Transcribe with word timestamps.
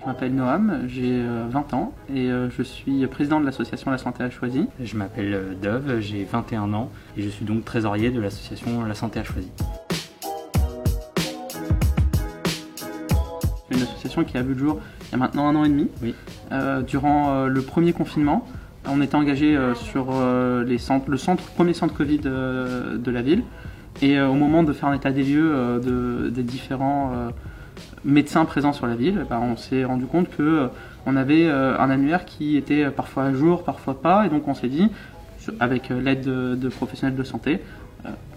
Je 0.00 0.06
m'appelle 0.06 0.34
Noam, 0.34 0.84
j'ai 0.86 1.22
20 1.50 1.74
ans 1.74 1.92
et 2.14 2.28
je 2.28 2.62
suis 2.62 3.06
président 3.06 3.40
de 3.40 3.44
l'association 3.46 3.90
La 3.90 3.98
Santé 3.98 4.22
à 4.22 4.30
Choisy. 4.30 4.66
Je 4.80 4.96
m'appelle 4.96 5.56
Dove, 5.60 6.00
j'ai 6.00 6.24
21 6.24 6.72
ans 6.72 6.90
et 7.16 7.22
je 7.22 7.28
suis 7.28 7.44
donc 7.44 7.64
trésorier 7.64 8.10
de 8.10 8.20
l'association 8.20 8.84
La 8.84 8.94
Santé 8.94 9.20
à 9.20 9.24
Choisy. 9.24 9.50
C'est 13.68 13.76
une 13.76 13.82
association 13.82 14.24
qui 14.24 14.36
a 14.38 14.42
vu 14.42 14.54
le 14.54 14.58
jour 14.58 14.80
il 15.08 15.12
y 15.12 15.14
a 15.14 15.18
maintenant 15.18 15.48
un 15.48 15.56
an 15.56 15.64
et 15.64 15.68
demi. 15.68 15.88
Oui. 16.02 16.14
durant 16.86 17.46
le 17.46 17.62
premier 17.62 17.92
confinement, 17.92 18.46
on 18.90 19.02
était 19.02 19.16
engagé 19.16 19.56
euh, 19.56 19.74
sur 19.74 20.08
euh, 20.10 20.64
les 20.64 20.78
centres, 20.78 21.10
le 21.10 21.16
centre, 21.16 21.42
premier 21.44 21.74
centre 21.74 21.94
Covid 21.94 22.20
euh, 22.26 22.96
de 22.96 23.10
la 23.10 23.22
ville. 23.22 23.42
Et 24.00 24.20
au 24.20 24.34
moment 24.34 24.62
de 24.62 24.72
faire 24.72 24.90
un 24.90 24.94
état 24.94 25.10
des 25.10 25.24
lieux 25.24 25.80
des 26.30 26.44
différents 26.44 27.32
médecins 28.04 28.44
présents 28.44 28.72
sur 28.72 28.86
la 28.86 28.94
ville, 28.94 29.26
bah, 29.28 29.40
on 29.42 29.56
s'est 29.56 29.84
rendu 29.84 30.06
compte 30.06 30.28
que 30.30 30.68
on 31.06 31.16
avait 31.16 31.48
un 31.48 31.88
annuaire 31.88 32.26
qui 32.26 32.56
était 32.58 32.90
parfois 32.90 33.24
à 33.24 33.32
jour, 33.32 33.64
parfois 33.64 33.98
pas, 34.00 34.26
et 34.26 34.28
donc 34.28 34.46
on 34.46 34.54
s'est 34.54 34.68
dit, 34.68 34.90
avec 35.58 35.88
l'aide 35.88 36.20
de, 36.20 36.68
professionnels 36.68 37.16
de 37.16 37.22
santé, 37.22 37.60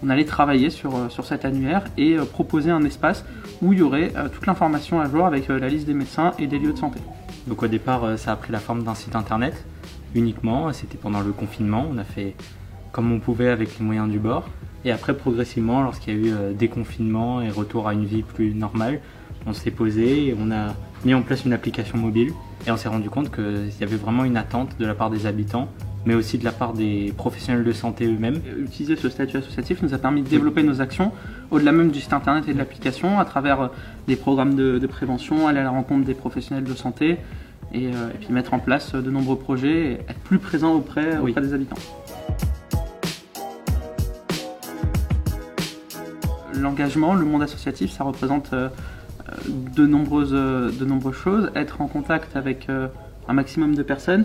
on 0.02 0.08
allait 0.08 0.24
travailler 0.24 0.70
sur, 0.70 1.10
sur 1.10 1.26
cet 1.26 1.44
annuaire 1.44 1.84
et 1.98 2.16
proposer 2.16 2.70
un 2.70 2.82
espace 2.84 3.26
où 3.60 3.74
il 3.74 3.80
y 3.80 3.82
aurait 3.82 4.12
toute 4.32 4.46
l'information 4.46 5.02
à 5.02 5.08
jour 5.08 5.26
avec 5.26 5.48
la 5.48 5.68
liste 5.68 5.86
des 5.86 5.92
médecins 5.92 6.32
et 6.38 6.46
des 6.46 6.58
lieux 6.58 6.72
de 6.72 6.78
santé. 6.78 6.98
Donc 7.46 7.62
au 7.62 7.66
départ, 7.66 8.18
ça 8.18 8.32
a 8.32 8.36
pris 8.36 8.52
la 8.52 8.58
forme 8.58 8.84
d'un 8.84 8.94
site 8.94 9.16
internet 9.16 9.66
uniquement. 10.14 10.72
C'était 10.72 10.98
pendant 10.98 11.20
le 11.20 11.32
confinement. 11.32 11.86
On 11.90 11.98
a 11.98 12.04
fait 12.04 12.34
comme 12.92 13.10
on 13.10 13.20
pouvait 13.20 13.48
avec 13.48 13.78
les 13.78 13.84
moyens 13.84 14.08
du 14.10 14.18
bord. 14.18 14.48
Et 14.84 14.92
après, 14.92 15.16
progressivement, 15.16 15.82
lorsqu'il 15.82 16.14
y 16.14 16.16
a 16.16 16.20
eu 16.20 16.32
euh, 16.32 16.52
déconfinement 16.52 17.40
et 17.40 17.50
retour 17.50 17.88
à 17.88 17.94
une 17.94 18.04
vie 18.04 18.22
plus 18.22 18.54
normale, 18.54 19.00
on 19.46 19.52
s'est 19.52 19.70
posé 19.70 20.28
et 20.28 20.36
on 20.38 20.50
a 20.50 20.74
mis 21.04 21.14
en 21.14 21.22
place 21.22 21.44
une 21.44 21.52
application 21.52 21.98
mobile. 21.98 22.32
Et 22.66 22.70
on 22.70 22.76
s'est 22.76 22.88
rendu 22.88 23.10
compte 23.10 23.34
qu'il 23.34 23.72
y 23.80 23.82
avait 23.82 23.96
vraiment 23.96 24.24
une 24.24 24.36
attente 24.36 24.78
de 24.78 24.86
la 24.86 24.94
part 24.94 25.10
des 25.10 25.26
habitants, 25.26 25.68
mais 26.06 26.14
aussi 26.14 26.38
de 26.38 26.44
la 26.44 26.52
part 26.52 26.72
des 26.74 27.12
professionnels 27.16 27.64
de 27.64 27.72
santé 27.72 28.06
eux-mêmes. 28.06 28.40
Utiliser 28.58 28.96
ce 28.96 29.08
statut 29.08 29.36
associatif 29.36 29.82
nous 29.82 29.94
a 29.94 29.98
permis 29.98 30.22
de 30.22 30.28
développer 30.28 30.62
nos 30.62 30.80
actions 30.80 31.12
au-delà 31.50 31.72
même 31.72 31.90
du 31.90 32.00
site 32.00 32.12
internet 32.12 32.44
et 32.48 32.52
de 32.52 32.58
l'application 32.58 33.18
à 33.18 33.24
travers 33.24 33.60
euh, 33.60 33.68
des 34.06 34.16
programmes 34.16 34.54
de, 34.54 34.78
de 34.78 34.86
prévention, 34.86 35.48
aller 35.48 35.58
à 35.58 35.64
la 35.64 35.70
rencontre 35.70 36.04
des 36.04 36.14
professionnels 36.14 36.64
de 36.64 36.74
santé, 36.74 37.18
euh, 37.74 38.10
et, 38.10 38.18
puis 38.18 38.32
mettre 38.32 38.52
en 38.52 38.58
place 38.58 38.94
de 38.94 39.10
nombreux 39.10 39.38
projets 39.38 39.92
et 39.92 39.92
être 40.08 40.20
plus 40.20 40.38
présent 40.38 40.74
auprès, 40.74 41.18
auprès 41.18 41.40
des 41.40 41.54
habitants. 41.54 41.76
L'engagement, 46.54 47.14
le 47.14 47.24
monde 47.24 47.42
associatif, 47.42 47.90
ça 47.90 48.04
représente 48.04 48.52
euh, 48.52 48.68
de, 49.48 49.86
nombreuses, 49.86 50.32
de 50.32 50.84
nombreuses 50.84 51.16
choses. 51.16 51.50
Être 51.54 51.80
en 51.80 51.88
contact 51.88 52.36
avec 52.36 52.68
euh, 52.68 52.88
un 53.28 53.32
maximum 53.32 53.74
de 53.74 53.82
personnes. 53.82 54.24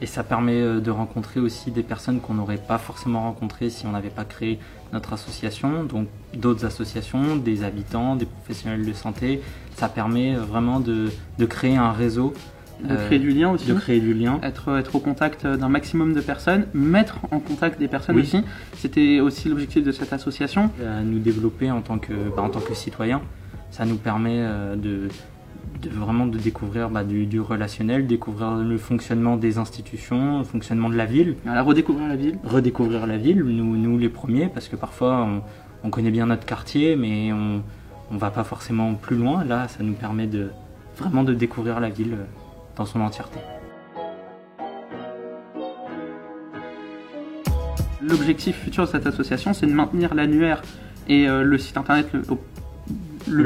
Et 0.00 0.06
ça 0.06 0.22
permet 0.22 0.80
de 0.80 0.90
rencontrer 0.92 1.40
aussi 1.40 1.72
des 1.72 1.82
personnes 1.82 2.20
qu'on 2.20 2.34
n'aurait 2.34 2.62
pas 2.68 2.78
forcément 2.78 3.22
rencontrées 3.22 3.68
si 3.68 3.84
on 3.84 3.90
n'avait 3.90 4.10
pas 4.10 4.24
créé 4.24 4.60
notre 4.92 5.12
association, 5.12 5.82
donc 5.82 6.06
d'autres 6.34 6.64
associations, 6.64 7.34
des 7.34 7.64
habitants, 7.64 8.14
des 8.14 8.26
professionnels 8.26 8.86
de 8.86 8.92
santé. 8.92 9.42
Ça 9.74 9.88
permet 9.88 10.36
vraiment 10.36 10.78
de, 10.78 11.10
de 11.40 11.46
créer 11.46 11.76
un 11.76 11.90
réseau 11.90 12.32
de 12.82 12.92
euh, 12.92 13.06
créer 13.06 13.18
du 13.18 13.30
lien 13.30 13.50
aussi. 13.50 13.66
De 13.66 13.74
créer 13.74 14.00
du 14.00 14.14
lien. 14.14 14.38
Être, 14.42 14.78
être 14.78 14.94
au 14.94 15.00
contact 15.00 15.46
d'un 15.46 15.68
maximum 15.68 16.14
de 16.14 16.20
personnes, 16.20 16.66
mettre 16.74 17.18
en 17.30 17.40
contact 17.40 17.78
des 17.78 17.88
personnes 17.88 18.18
aussi. 18.18 18.42
C'était 18.74 19.20
aussi 19.20 19.48
l'objectif 19.48 19.84
de 19.84 19.92
cette 19.92 20.12
association. 20.12 20.70
À 20.84 21.02
nous 21.02 21.18
développer 21.18 21.70
en 21.70 21.80
tant 21.80 21.98
que, 21.98 22.12
bah, 22.34 22.42
en 22.42 22.50
tant 22.50 22.60
que 22.60 22.74
citoyen. 22.74 23.20
Ça 23.70 23.84
nous 23.84 23.96
permet 23.96 24.38
euh, 24.38 24.76
de, 24.76 25.08
de 25.82 25.90
vraiment 25.90 26.26
de 26.26 26.38
découvrir 26.38 26.90
bah, 26.90 27.04
du, 27.04 27.26
du, 27.26 27.40
relationnel, 27.40 28.06
découvrir 28.06 28.56
le 28.56 28.78
fonctionnement 28.78 29.36
des 29.36 29.58
institutions, 29.58 30.38
le 30.38 30.44
fonctionnement 30.44 30.88
de 30.88 30.96
la 30.96 31.06
ville. 31.06 31.36
Voilà, 31.44 31.62
redécouvrir 31.62 32.08
la 32.08 32.16
ville. 32.16 32.38
Redécouvrir 32.44 33.06
la 33.06 33.16
ville, 33.16 33.42
nous, 33.42 33.76
nous 33.76 33.98
les 33.98 34.08
premiers, 34.08 34.48
parce 34.48 34.68
que 34.68 34.76
parfois 34.76 35.24
on, 35.24 35.42
on 35.84 35.90
connaît 35.90 36.10
bien 36.10 36.26
notre 36.26 36.44
quartier, 36.46 36.96
mais 36.96 37.32
on 37.32 37.62
ne 38.10 38.18
va 38.18 38.30
pas 38.30 38.44
forcément 38.44 38.94
plus 38.94 39.16
loin. 39.16 39.44
Là, 39.44 39.68
ça 39.68 39.82
nous 39.82 39.92
permet 39.92 40.26
de 40.26 40.50
vraiment 40.96 41.22
de 41.22 41.34
découvrir 41.34 41.80
la 41.80 41.88
ville 41.88 42.16
dans 42.76 42.84
son 42.84 43.00
entièreté. 43.00 43.38
L'objectif 48.02 48.56
futur 48.56 48.84
de 48.84 48.90
cette 48.90 49.06
association, 49.06 49.52
c'est 49.52 49.66
de 49.66 49.72
maintenir 49.72 50.14
l'annuaire 50.14 50.62
et 51.08 51.28
euh, 51.28 51.42
le 51.42 51.58
site 51.58 51.76
internet 51.76 52.08
le, 52.12 52.22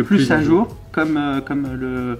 plus, 0.04 0.30
à 0.30 0.42
jour, 0.42 0.76
comme, 0.92 1.16
euh, 1.16 1.40
comme, 1.40 1.66
le, 1.78 2.18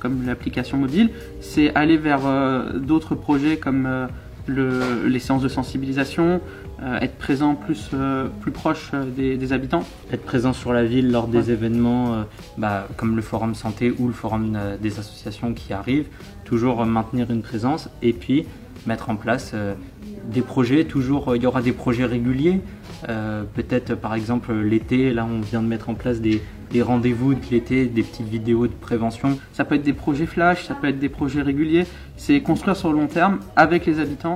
comme 0.00 0.26
l'application 0.26 0.78
mobile. 0.78 1.10
C'est 1.40 1.74
aller 1.74 1.96
vers 1.96 2.26
euh, 2.26 2.78
d'autres 2.78 3.14
projets 3.14 3.56
comme 3.56 4.08
les 4.48 5.18
séances 5.18 5.42
de 5.42 5.48
sensibilisation, 5.48 6.40
euh, 6.82 6.98
être 7.00 7.16
présent 7.16 7.54
plus, 7.54 7.90
euh, 7.94 8.26
plus 8.40 8.50
proche 8.50 8.90
euh, 8.94 9.04
des, 9.04 9.52
habitants. 9.52 9.84
Être 10.12 10.24
présent 10.24 10.52
sur 10.52 10.72
la 10.72 10.84
ville 10.84 11.10
lors 11.10 11.28
des 11.28 11.50
événements 11.50 12.24
bah, 12.58 12.88
comme 12.96 13.14
le 13.14 13.22
forum 13.22 13.54
santé 13.54 13.94
ou 13.98 14.08
le 14.08 14.12
forum 14.12 14.58
des 14.80 14.98
associations 14.98 15.54
qui 15.54 15.72
arrivent, 15.72 16.08
toujours 16.44 16.84
maintenir 16.84 17.30
une 17.30 17.42
présence 17.42 17.88
et 18.02 18.12
puis 18.12 18.44
mettre 18.86 19.08
en 19.08 19.16
place 19.16 19.54
des 20.26 20.42
projets, 20.42 20.84
toujours 20.84 21.36
il 21.36 21.42
y 21.42 21.46
aura 21.46 21.62
des 21.62 21.72
projets 21.72 22.04
réguliers, 22.04 22.60
peut-être 23.06 23.94
par 23.94 24.14
exemple 24.14 24.52
l'été, 24.52 25.12
là 25.12 25.26
on 25.30 25.40
vient 25.40 25.62
de 25.62 25.68
mettre 25.68 25.88
en 25.88 25.94
place 25.94 26.20
des, 26.20 26.42
des 26.74 26.82
rendez-vous 26.82 27.34
de 27.34 27.40
l'été, 27.52 27.86
des 27.86 28.02
petites 28.02 28.26
vidéos 28.26 28.66
de 28.66 28.72
prévention. 28.72 29.38
Ça 29.52 29.64
peut 29.64 29.76
être 29.76 29.84
des 29.84 29.92
projets 29.92 30.26
flash, 30.26 30.64
ça 30.66 30.74
peut 30.74 30.88
être 30.88 30.98
des 30.98 31.08
projets 31.08 31.40
réguliers, 31.40 31.86
c'est 32.16 32.40
construire 32.40 32.76
sur 32.76 32.92
le 32.92 32.98
long 32.98 33.06
terme 33.06 33.38
avec 33.54 33.86
les 33.86 34.00
habitants. 34.00 34.34